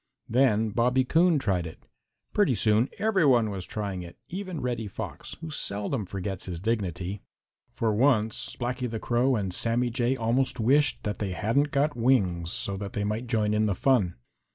[0.27, 1.85] Then Bobby Coon tried it.
[2.33, 7.21] Pretty soon every one was trying it, even Reddy Fox, who seldom forgets his dignity.
[7.71, 12.51] For once Blacky the Crow and Sammy Jay almost wished that they hadn't got wings,
[12.51, 14.15] so that they might join in the fun.